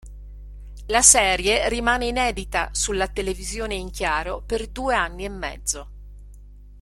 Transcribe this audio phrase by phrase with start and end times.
[0.87, 5.89] La serie rimane inedita sulla televisione in chiaro per due anni e mezzo.